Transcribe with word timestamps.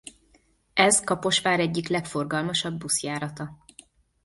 Ez 0.73 0.99
Kaposvár 1.01 1.59
egyik 1.59 1.87
legforgalmasabb 1.87 2.77
buszjárata. 2.77 3.63